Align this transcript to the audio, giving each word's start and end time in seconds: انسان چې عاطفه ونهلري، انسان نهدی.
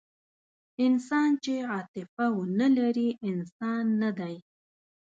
انسان 0.85 1.29
چې 1.43 1.53
عاطفه 1.71 2.25
ونهلري، 2.37 3.09
انسان 3.29 3.83
نهدی. 4.01 4.35